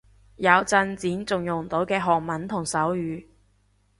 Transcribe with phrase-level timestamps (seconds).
[0.37, 3.25] 有進展仲用到嘅得韓文同手語